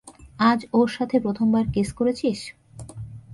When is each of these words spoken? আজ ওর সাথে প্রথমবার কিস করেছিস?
আজ 0.41 0.59
ওর 0.73 0.87
সাথে 0.87 1.15
প্রথমবার 1.19 1.63
কিস 1.73 1.89
করেছিস? 1.93 2.39